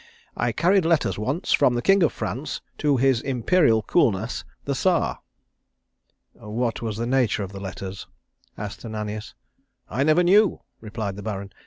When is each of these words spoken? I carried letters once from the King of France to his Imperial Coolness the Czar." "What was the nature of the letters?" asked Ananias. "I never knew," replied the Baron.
I 0.35 0.51
carried 0.51 0.83
letters 0.83 1.19
once 1.19 1.51
from 1.53 1.75
the 1.75 1.81
King 1.83 2.01
of 2.01 2.11
France 2.11 2.59
to 2.79 2.97
his 2.97 3.21
Imperial 3.21 3.83
Coolness 3.83 4.43
the 4.65 4.73
Czar." 4.73 5.19
"What 6.33 6.81
was 6.81 6.97
the 6.97 7.05
nature 7.05 7.43
of 7.43 7.51
the 7.51 7.59
letters?" 7.59 8.07
asked 8.57 8.83
Ananias. 8.83 9.35
"I 9.87 10.01
never 10.03 10.23
knew," 10.23 10.61
replied 10.79 11.17
the 11.17 11.21
Baron. 11.21 11.51